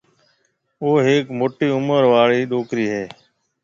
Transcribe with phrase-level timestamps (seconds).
[0.81, 3.03] او هيڪ موٽِي عُمر آݪِي ڏوڪرِي هيَ۔